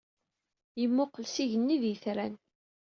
Yemmuqqel 0.79 1.25
s 1.27 1.35
igenni 1.43 1.77
d 1.81 1.83
yetran. 1.87 2.33